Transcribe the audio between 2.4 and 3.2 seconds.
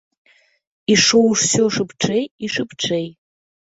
шыбчэй.